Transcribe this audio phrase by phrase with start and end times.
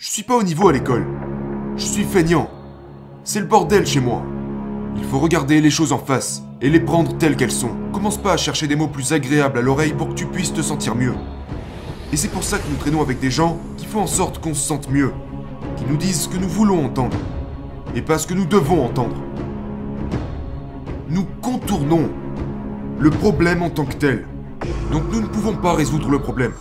[0.00, 1.04] Je suis pas au niveau à l'école.
[1.76, 2.48] Je suis feignant.
[3.24, 4.22] C'est le bordel chez moi.
[4.96, 7.72] Il faut regarder les choses en face et les prendre telles qu'elles sont.
[7.92, 10.62] Commence pas à chercher des mots plus agréables à l'oreille pour que tu puisses te
[10.62, 11.14] sentir mieux.
[12.12, 14.54] Et c'est pour ça que nous traînons avec des gens qui font en sorte qu'on
[14.54, 15.12] se sente mieux,
[15.76, 17.16] qui nous disent ce que nous voulons entendre,
[17.96, 19.16] et pas ce que nous devons entendre.
[21.08, 22.08] Nous contournons
[23.00, 24.28] le problème en tant que tel.
[24.92, 26.52] Donc nous ne pouvons pas résoudre le problème.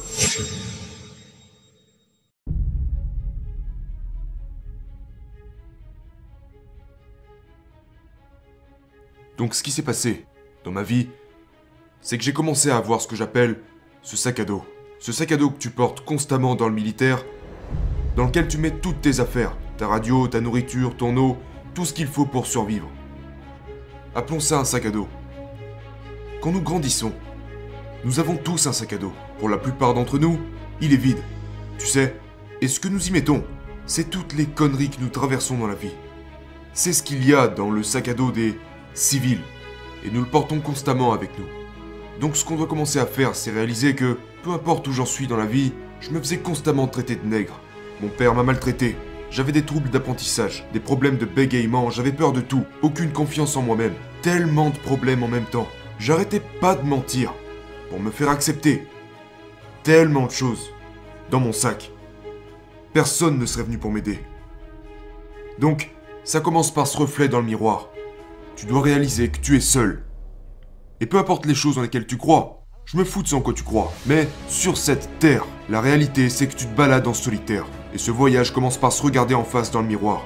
[9.37, 10.25] Donc ce qui s'est passé
[10.63, 11.09] dans ma vie,
[12.01, 13.59] c'est que j'ai commencé à avoir ce que j'appelle
[14.01, 14.63] ce sac à dos.
[14.99, 17.23] Ce sac à dos que tu portes constamment dans le militaire,
[18.15, 21.37] dans lequel tu mets toutes tes affaires, ta radio, ta nourriture, ton eau,
[21.75, 22.89] tout ce qu'il faut pour survivre.
[24.15, 25.07] Appelons ça un sac à dos.
[26.41, 27.13] Quand nous grandissons,
[28.03, 29.13] nous avons tous un sac à dos.
[29.37, 30.39] Pour la plupart d'entre nous,
[30.81, 31.21] il est vide.
[31.77, 32.15] Tu sais,
[32.61, 33.43] et ce que nous y mettons,
[33.85, 35.93] c'est toutes les conneries que nous traversons dans la vie.
[36.73, 38.57] C'est ce qu'il y a dans le sac à dos des
[38.97, 39.41] civils,
[40.03, 41.45] et nous le portons constamment avec nous.
[42.19, 45.27] Donc ce qu'on doit commencer à faire, c'est réaliser que, peu importe où j'en suis
[45.27, 47.59] dans la vie, je me faisais constamment traiter de nègre.
[48.01, 48.95] Mon père m'a maltraité,
[49.29, 53.61] j'avais des troubles d'apprentissage, des problèmes de bégaiement, j'avais peur de tout, aucune confiance en
[53.61, 55.67] moi-même, tellement de problèmes en même temps.
[55.99, 57.33] J'arrêtais pas de mentir,
[57.89, 58.87] pour me faire accepter.
[59.83, 60.71] Tellement de choses,
[61.29, 61.91] dans mon sac.
[62.93, 64.19] Personne ne serait venu pour m'aider.
[65.59, 65.91] Donc,
[66.23, 67.89] ça commence par ce reflet dans le miroir.
[68.57, 70.03] Tu dois réaliser que tu es seul.
[70.99, 73.41] Et peu importe les choses dans lesquelles tu crois, je me fous de ce en
[73.41, 73.93] quoi tu crois.
[74.07, 77.67] Mais sur cette terre, la réalité c'est que tu te balades en solitaire.
[77.93, 80.25] Et ce voyage commence par se regarder en face dans le miroir.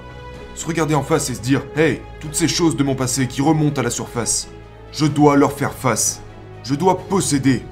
[0.56, 3.42] Se regarder en face et se dire Hey, toutes ces choses de mon passé qui
[3.42, 4.48] remontent à la surface,
[4.94, 6.22] je dois leur faire face.
[6.64, 7.64] Je dois posséder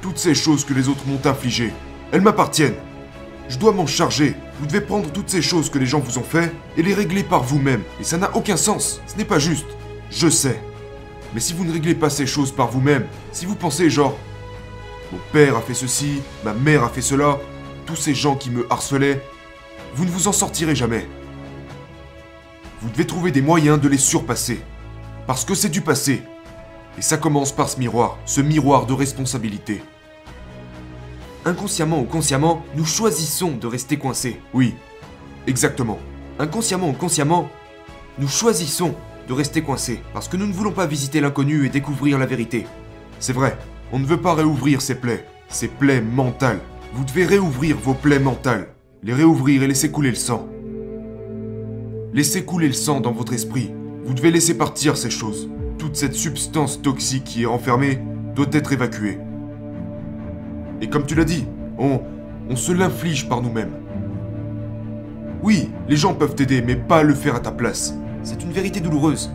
[0.00, 1.72] toutes ces choses que les autres m'ont infligées.
[2.12, 2.76] Elles m'appartiennent.
[3.48, 4.36] Je dois m'en charger.
[4.60, 7.24] Vous devez prendre toutes ces choses que les gens vous ont fait et les régler
[7.24, 7.82] par vous-même.
[8.00, 9.00] Et ça n'a aucun sens.
[9.08, 9.66] Ce n'est pas juste.
[10.10, 10.60] Je sais.
[11.34, 14.16] Mais si vous ne réglez pas ces choses par vous-même, si vous pensez genre
[15.12, 17.38] mon père a fait ceci, ma mère a fait cela,
[17.86, 19.22] tous ces gens qui me harcelaient,
[19.94, 21.06] vous ne vous en sortirez jamais.
[22.80, 24.60] Vous devez trouver des moyens de les surpasser.
[25.26, 26.22] Parce que c'est du passé.
[26.98, 29.82] Et ça commence par ce miroir, ce miroir de responsabilité.
[31.44, 34.40] Inconsciemment ou consciemment, nous choisissons de rester coincés.
[34.52, 34.74] Oui,
[35.46, 35.98] exactement.
[36.38, 37.48] Inconsciemment ou consciemment,
[38.18, 38.94] nous choisissons
[39.28, 42.66] de rester coincés parce que nous ne voulons pas visiter l'inconnu et découvrir la vérité.
[43.18, 43.56] C'est vrai,
[43.92, 46.60] on ne veut pas réouvrir ces plaies, ces plaies mentales.
[46.92, 48.68] Vous devez réouvrir vos plaies mentales,
[49.02, 50.48] les réouvrir et laisser couler le sang.
[52.12, 53.72] Laissez couler le sang dans votre esprit.
[54.04, 55.48] Vous devez laisser partir ces choses.
[55.78, 58.00] Toute cette substance toxique qui est enfermée
[58.34, 59.18] doit être évacuée.
[60.80, 61.46] Et comme tu l'as dit,
[61.78, 62.00] on,
[62.48, 63.72] on se l'inflige par nous-mêmes.
[65.42, 67.94] Oui, les gens peuvent t'aider, mais pas le faire à ta place.
[68.24, 69.30] C'est une vérité douloureuse.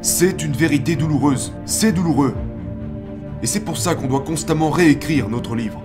[0.00, 1.52] C'est une vérité douloureuse.
[1.64, 2.36] C'est douloureux.
[3.42, 5.82] Et c'est pour ça qu'on doit constamment réécrire notre livre.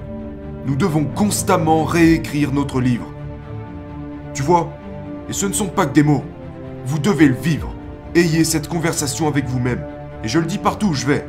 [0.68, 3.12] Nous devons constamment réécrire notre livre.
[4.36, 4.72] Tu vois
[5.30, 6.24] Et ce ne sont pas que des mots.
[6.86, 7.74] Vous devez le vivre.
[8.14, 9.84] Ayez cette conversation avec vous-même.
[10.24, 11.26] Et je le dis partout où je vais.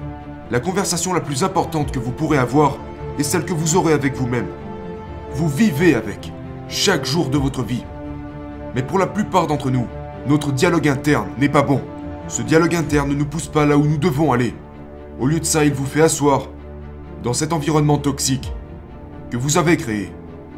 [0.50, 2.76] La conversation la plus importante que vous pourrez avoir
[3.18, 4.48] est celle que vous aurez avec vous-même.
[5.32, 6.34] Vous vivez avec,
[6.68, 7.84] chaque jour de votre vie.
[8.74, 9.86] Mais pour la plupart d'entre nous,
[10.26, 11.82] notre dialogue interne n'est pas bon.
[12.28, 14.54] Ce dialogue interne ne nous pousse pas là où nous devons aller.
[15.20, 16.48] Au lieu de ça, il vous fait asseoir
[17.22, 18.50] dans cet environnement toxique
[19.30, 20.10] que vous avez créé,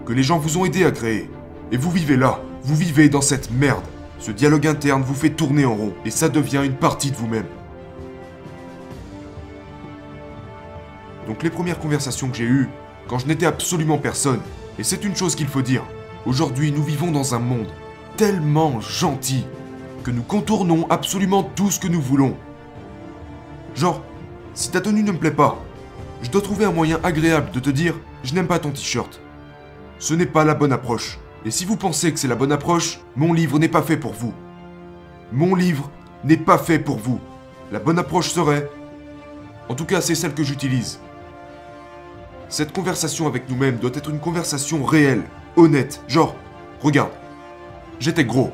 [0.05, 1.29] que les gens vous ont aidé à créer.
[1.73, 3.83] Et vous vivez là, vous vivez dans cette merde.
[4.21, 7.47] Ce dialogue interne vous fait tourner en rond et ça devient une partie de vous-même.
[11.27, 12.69] Donc les premières conversations que j'ai eues,
[13.09, 14.41] quand je n'étais absolument personne,
[14.79, 15.83] et c'est une chose qu'il faut dire,
[16.25, 17.67] aujourd'hui nous vivons dans un monde
[18.17, 19.47] tellement gentil
[20.03, 22.37] que nous contournons absolument tout ce que nous voulons.
[23.75, 24.03] Genre,
[24.55, 25.63] si ta tenue ne me plaît pas,
[26.23, 27.95] je dois trouver un moyen agréable de te dire
[28.25, 29.21] je n'aime pas ton t-shirt.
[29.99, 31.19] Ce n'est pas la bonne approche.
[31.45, 34.13] Et si vous pensez que c'est la bonne approche, mon livre n'est pas fait pour
[34.13, 34.33] vous.
[35.33, 35.91] Mon livre
[36.25, 37.21] n'est pas fait pour vous.
[37.71, 38.71] La bonne approche serait...
[39.69, 41.01] En tout cas, c'est celle que j'utilise.
[42.49, 45.25] Cette conversation avec nous-mêmes doit être une conversation réelle,
[45.57, 46.03] honnête.
[46.09, 46.35] Genre,
[46.81, 47.11] regarde,
[48.01, 48.53] j'étais gros.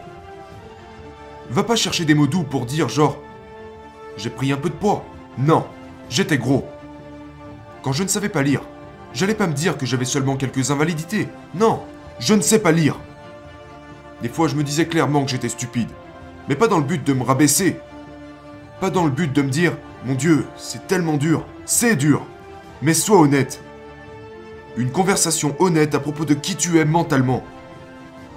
[1.51, 3.19] Va pas chercher des mots doux pour dire genre,
[4.17, 5.05] j'ai pris un peu de poids.
[5.39, 5.67] Non,
[6.09, 6.67] j'étais gros.
[7.83, 8.63] Quand je ne savais pas lire,
[9.13, 11.29] j'allais pas me dire que j'avais seulement quelques invalidités.
[11.55, 11.83] Non,
[12.19, 12.97] je ne sais pas lire.
[14.23, 15.91] Des fois, je me disais clairement que j'étais stupide.
[16.49, 17.79] Mais pas dans le but de me rabaisser.
[18.81, 21.45] Pas dans le but de me dire, mon Dieu, c'est tellement dur.
[21.65, 22.25] C'est dur.
[22.83, 23.63] Mais sois honnête.
[24.77, 27.45] Une conversation honnête à propos de qui tu es mentalement.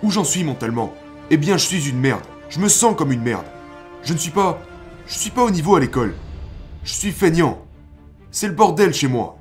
[0.03, 0.94] Où j'en suis mentalement?
[1.30, 2.24] Eh bien, je suis une merde.
[2.50, 3.45] Je me sens comme une merde.
[4.03, 4.59] Je ne suis pas.
[5.07, 6.13] Je suis pas au niveau à l'école.
[6.83, 7.59] Je suis feignant.
[8.31, 9.38] C'est le bordel chez moi.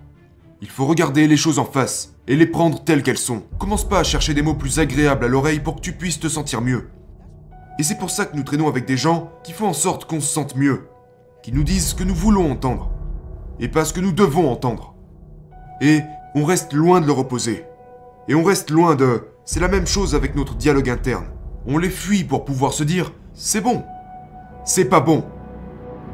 [0.61, 3.43] Il faut regarder les choses en face et les prendre telles qu'elles sont.
[3.59, 6.29] Commence pas à chercher des mots plus agréables à l'oreille pour que tu puisses te
[6.29, 6.89] sentir mieux.
[7.79, 10.21] Et c'est pour ça que nous traînons avec des gens qui font en sorte qu'on
[10.21, 10.89] se sente mieux,
[11.43, 12.91] qui nous disent ce que nous voulons entendre,
[13.59, 14.95] et pas ce que nous devons entendre.
[15.81, 16.01] Et
[16.35, 17.65] on reste loin de leur opposer.
[18.29, 19.29] Et on reste loin de...
[19.47, 21.27] C'est la même chose avec notre dialogue interne.
[21.67, 23.85] On les fuit pour pouvoir se dire, c'est bon,
[24.65, 25.23] c'est pas bon.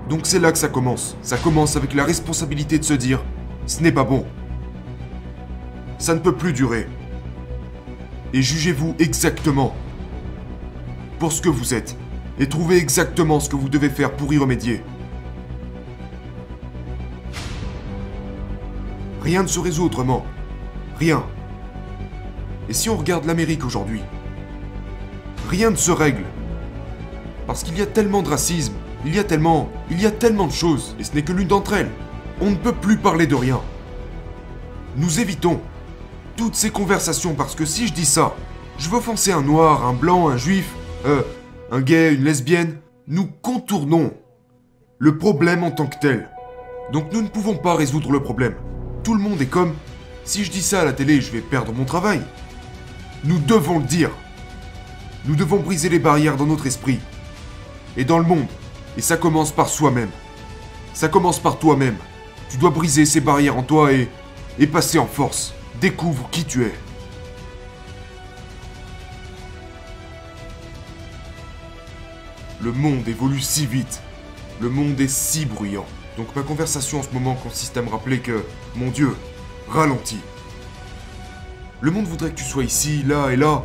[0.09, 1.17] Donc c'est là que ça commence.
[1.23, 3.23] Ça commence avec la responsabilité de se dire,
[3.67, 4.27] ce n'est pas bon.
[5.99, 6.89] Ça ne peut plus durer.
[8.33, 9.77] Et jugez-vous exactement
[11.21, 11.97] pour ce que vous êtes.
[12.41, 14.83] Et trouvez exactement ce que vous devez faire pour y remédier.
[19.23, 20.27] Rien ne se résout autrement.
[20.99, 21.23] Rien.
[22.71, 24.01] Et si on regarde l'Amérique aujourd'hui
[25.49, 26.23] Rien ne se règle.
[27.49, 28.75] Parce qu'il y a tellement de racisme,
[29.05, 31.49] il y a tellement, il y a tellement de choses, et ce n'est que l'une
[31.49, 31.91] d'entre elles.
[32.41, 33.61] On ne peut plus parler de rien.
[34.97, 35.61] Nous évitons
[36.37, 38.37] toutes ces conversations parce que si je dis ça,
[38.79, 40.73] je veux offenser un noir, un blanc, un juif,
[41.07, 41.23] euh,
[41.73, 42.79] un gay, une lesbienne.
[43.09, 44.13] Nous contournons
[44.99, 46.31] le problème en tant que tel.
[46.93, 48.55] Donc nous ne pouvons pas résoudre le problème.
[49.03, 49.75] Tout le monde est comme,
[50.25, 52.23] si je dis ça à la télé, je vais perdre mon travail.
[53.23, 54.11] Nous devons le dire.
[55.27, 57.01] Nous devons briser les barrières dans notre esprit
[57.99, 58.47] et dans le monde.
[58.97, 60.09] Et ça commence par soi-même.
[60.95, 61.97] Ça commence par toi-même.
[62.49, 64.09] Tu dois briser ces barrières en toi et,
[64.67, 65.53] passer en force.
[65.83, 66.75] Découvre qui tu es.
[72.63, 74.01] Le monde évolue si vite.
[74.61, 75.87] Le monde est si bruyant.
[76.17, 78.45] Donc ma conversation en ce moment consiste à me rappeler que,
[78.77, 79.15] mon Dieu,
[79.69, 80.21] ralentis.
[81.83, 83.65] Le monde voudrait que tu sois ici, là et là.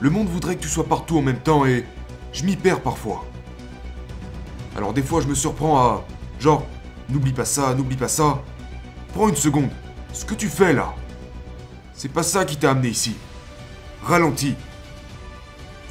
[0.00, 1.84] Le monde voudrait que tu sois partout en même temps et
[2.32, 3.24] je m'y perds parfois.
[4.76, 6.04] Alors des fois je me surprends à...
[6.40, 6.66] Genre,
[7.08, 8.42] n'oublie pas ça, n'oublie pas ça.
[9.12, 9.70] Prends une seconde.
[10.12, 10.94] Ce que tu fais là,
[11.92, 13.14] c'est pas ça qui t'a amené ici.
[14.02, 14.56] Ralentis.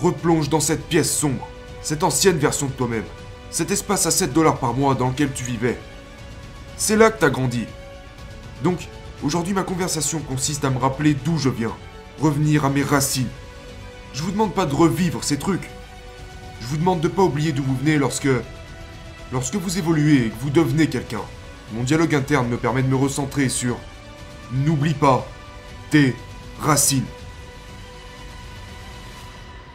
[0.02, 1.48] Replonge dans cette pièce sombre,
[1.84, 3.04] cette ancienne version de toi-même,
[3.52, 5.78] cet espace à 7 dollars par mois dans lequel tu vivais.
[6.76, 7.66] C'est là que t'as grandi.
[8.64, 8.88] Donc,
[9.24, 11.76] aujourd'hui ma conversation consiste à me rappeler d'où je viens,
[12.20, 13.28] revenir à mes racines.
[14.14, 15.70] Je vous demande pas de revivre ces trucs.
[16.60, 18.30] Je vous demande de pas oublier d'où vous venez lorsque
[19.32, 21.22] Lorsque vous évoluez et que vous devenez quelqu'un,
[21.74, 23.78] mon dialogue interne me permet de me recentrer sur
[24.52, 25.26] N'oublie pas
[25.90, 26.14] tes
[26.60, 27.06] racines.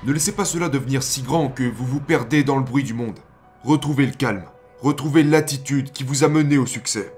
[0.05, 2.93] Ne laissez pas cela devenir si grand que vous vous perdez dans le bruit du
[2.93, 3.19] monde.
[3.65, 4.45] Retrouvez le calme,
[4.83, 7.16] retrouvez l'attitude qui vous a mené au succès.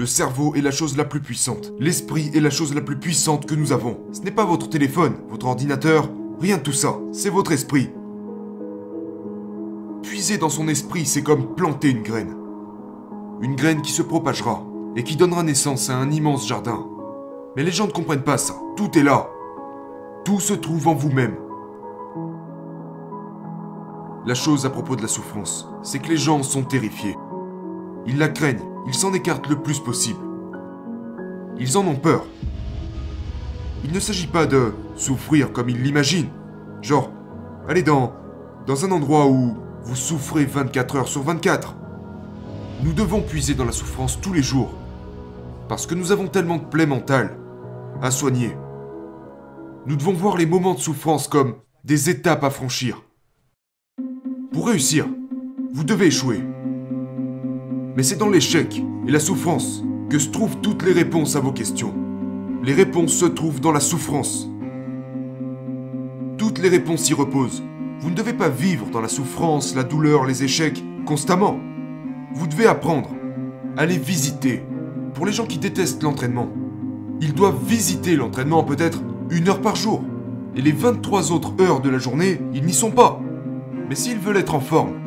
[0.00, 1.74] Le cerveau est la chose la plus puissante.
[1.78, 3.98] L'esprit est la chose la plus puissante que nous avons.
[4.12, 6.08] Ce n'est pas votre téléphone, votre ordinateur,
[6.40, 6.96] rien de tout ça.
[7.12, 7.90] C'est votre esprit.
[10.02, 12.34] Puiser dans son esprit, c'est comme planter une graine.
[13.42, 14.64] Une graine qui se propagera
[14.96, 16.86] et qui donnera naissance à un immense jardin.
[17.54, 18.54] Mais les gens ne comprennent pas ça.
[18.78, 19.28] Tout est là.
[20.24, 21.36] Tout se trouve en vous-même.
[24.24, 27.18] La chose à propos de la souffrance, c'est que les gens sont terrifiés.
[28.10, 30.18] Ils la craignent, ils s'en écartent le plus possible.
[31.60, 32.24] Ils en ont peur.
[33.84, 36.30] Il ne s'agit pas de souffrir comme ils l'imaginent.
[36.82, 37.12] Genre,
[37.68, 38.12] aller dans,
[38.66, 41.76] dans un endroit où vous souffrez 24 heures sur 24.
[42.82, 44.74] Nous devons puiser dans la souffrance tous les jours.
[45.68, 47.38] Parce que nous avons tellement de plaies mentales
[48.02, 48.56] à soigner.
[49.86, 53.04] Nous devons voir les moments de souffrance comme des étapes à franchir.
[54.50, 55.06] Pour réussir,
[55.72, 56.42] vous devez échouer.
[57.96, 61.52] Mais c'est dans l'échec et la souffrance que se trouvent toutes les réponses à vos
[61.52, 61.94] questions.
[62.62, 64.48] Les réponses se trouvent dans la souffrance.
[66.36, 67.62] Toutes les réponses y reposent.
[68.00, 71.58] Vous ne devez pas vivre dans la souffrance, la douleur, les échecs constamment.
[72.34, 73.10] Vous devez apprendre.
[73.76, 74.62] Allez visiter.
[75.14, 76.48] Pour les gens qui détestent l'entraînement,
[77.20, 80.04] ils doivent visiter l'entraînement peut-être une heure par jour.
[80.56, 83.20] Et les 23 autres heures de la journée, ils n'y sont pas.
[83.88, 84.99] Mais s'ils veulent être en forme,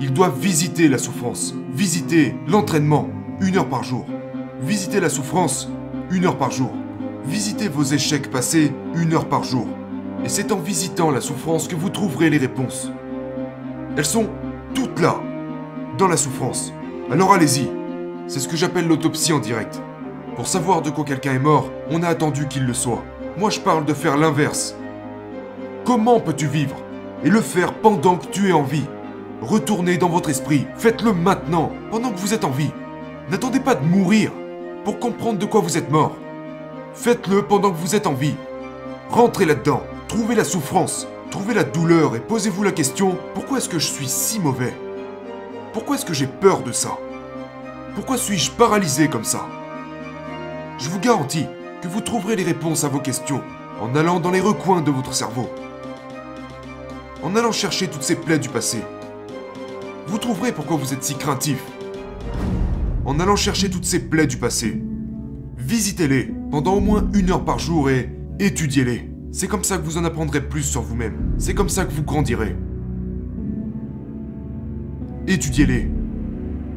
[0.00, 3.08] ils doivent visiter la souffrance, visiter l'entraînement
[3.40, 4.06] une heure par jour.
[4.60, 5.68] Visiter la souffrance
[6.10, 6.70] une heure par jour.
[7.24, 9.66] Visitez vos échecs passés une heure par jour.
[10.24, 12.90] Et c'est en visitant la souffrance que vous trouverez les réponses.
[13.96, 14.28] Elles sont
[14.74, 15.20] toutes là,
[15.98, 16.72] dans la souffrance.
[17.10, 17.68] Alors allez-y.
[18.26, 19.80] C'est ce que j'appelle l'autopsie en direct.
[20.36, 23.02] Pour savoir de quoi quelqu'un est mort, on a attendu qu'il le soit.
[23.36, 24.76] Moi je parle de faire l'inverse.
[25.84, 26.76] Comment peux-tu vivre
[27.24, 28.84] et le faire pendant que tu es en vie?
[29.40, 32.72] Retournez dans votre esprit, faites-le maintenant, pendant que vous êtes en vie.
[33.30, 34.32] N'attendez pas de mourir
[34.84, 36.16] pour comprendre de quoi vous êtes mort.
[36.94, 38.34] Faites-le pendant que vous êtes en vie.
[39.10, 43.78] Rentrez là-dedans, trouvez la souffrance, trouvez la douleur et posez-vous la question pourquoi est-ce que
[43.78, 44.74] je suis si mauvais?
[45.72, 46.98] Pourquoi est-ce que j'ai peur de ça?
[47.94, 49.46] Pourquoi suis-je paralysé comme ça?
[50.78, 51.46] Je vous garantis
[51.80, 53.42] que vous trouverez les réponses à vos questions
[53.80, 55.48] en allant dans les recoins de votre cerveau.
[57.22, 58.82] En allant chercher toutes ces plaies du passé.
[60.08, 61.62] Vous trouverez pourquoi vous êtes si craintif.
[63.04, 64.82] En allant chercher toutes ces plaies du passé.
[65.58, 69.10] Visitez-les pendant au moins une heure par jour et étudiez-les.
[69.32, 71.34] C'est comme ça que vous en apprendrez plus sur vous-même.
[71.36, 72.56] C'est comme ça que vous grandirez.
[75.26, 75.90] Étudiez-les.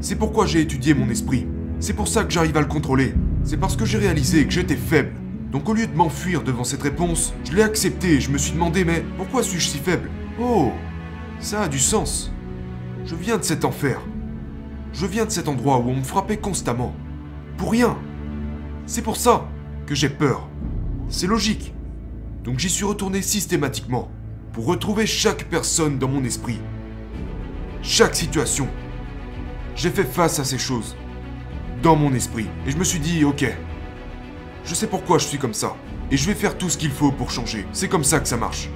[0.02, 1.48] C'est pourquoi j'ai étudié mon esprit.
[1.80, 3.14] C'est pour ça que j'arrive à le contrôler.
[3.46, 5.14] C'est parce que j'ai réalisé que j'étais faible.
[5.54, 8.52] Donc au lieu de m'enfuir devant cette réponse, je l'ai acceptée et je me suis
[8.52, 10.10] demandé mais pourquoi suis-je si faible?
[10.38, 10.72] Oh,
[11.40, 12.30] ça a du sens.
[13.04, 14.00] Je viens de cet enfer.
[14.94, 16.94] Je viens de cet endroit où on me frappait constamment.
[17.58, 17.98] Pour rien.
[18.86, 19.48] C'est pour ça
[19.88, 20.48] que j'ai peur.
[21.10, 21.74] C'est logique.
[22.44, 24.12] Donc j'y suis retourné systématiquement
[24.54, 26.60] pour retrouver chaque personne dans mon esprit.
[27.82, 28.68] Chaque situation.
[29.76, 30.96] J'ai fait face à ces choses
[31.82, 33.46] dans mon esprit et je me suis dit ok.
[34.64, 35.76] Je sais pourquoi je suis comme ça
[36.12, 37.66] et je vais faire tout ce qu'il faut pour changer.
[37.72, 38.70] C'est comme ça que ça marche.